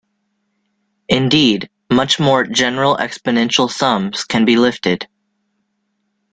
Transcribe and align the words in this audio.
Indeed, 1.09 1.69
much 1.91 2.19
more 2.19 2.43
general 2.43 2.97
exponential 2.97 3.69
sums 3.69 4.23
can 4.23 4.45
be 4.45 4.55
lifted. 4.55 5.07